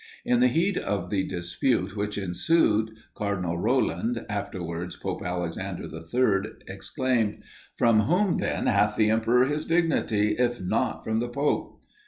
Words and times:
In 0.25 0.39
the 0.39 0.47
heat 0.47 0.77
of 0.79 1.11
the 1.11 1.23
dispute 1.27 1.95
which 1.95 2.17
ensued, 2.17 2.89
Cardinal 3.13 3.59
Roland, 3.59 4.25
afterwards 4.29 4.95
Pope 4.95 5.21
Alexander 5.23 5.83
III. 5.83 6.53
exclaimed: 6.67 7.43
"From 7.77 7.99
whom 7.99 8.37
then 8.37 8.65
hath 8.65 8.95
the 8.95 9.11
Emperor 9.11 9.45
his 9.45 9.63
dignity, 9.63 10.35
if 10.39 10.59
not 10.59 11.03
from 11.03 11.19
the 11.19 11.29
Pope?" 11.29 11.83